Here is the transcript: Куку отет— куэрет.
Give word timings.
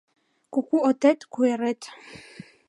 Куку 0.53 0.77
отет— 0.91 1.19
куэрет. 1.33 1.81